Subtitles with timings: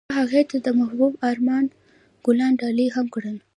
[0.07, 1.65] هغه هغې ته د محبوب آرمان
[2.25, 3.37] ګلان ډالۍ هم کړل.